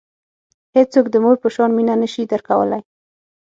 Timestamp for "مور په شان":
1.23-1.69